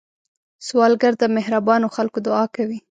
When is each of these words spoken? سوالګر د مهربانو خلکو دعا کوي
سوالګر 0.67 1.13
د 1.19 1.23
مهربانو 1.35 1.87
خلکو 1.95 2.17
دعا 2.27 2.45
کوي 2.55 2.79